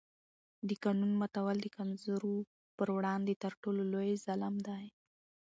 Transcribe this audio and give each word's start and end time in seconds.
د 0.67 0.69
قانون 0.83 1.11
ماتول 1.21 1.57
د 1.61 1.67
کمزورو 1.77 2.35
پر 2.77 2.87
وړاندې 2.97 3.33
تر 3.43 3.53
ټولو 3.61 3.81
لوی 3.93 4.11
ظلم 4.25 4.55
دی 4.67 4.85